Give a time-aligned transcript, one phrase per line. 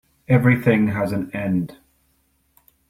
[0.27, 1.77] Everything has an end.